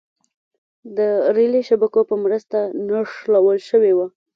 [0.97, 0.99] د
[1.35, 2.57] رېلي شبکو په مرسته
[2.87, 4.07] نښلول شوې وه.